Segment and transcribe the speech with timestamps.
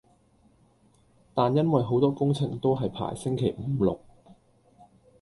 [1.35, 3.99] 但因為好多工程都係排星期五六